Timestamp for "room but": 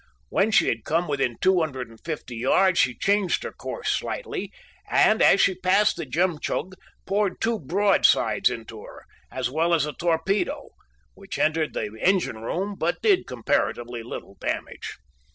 12.41-12.99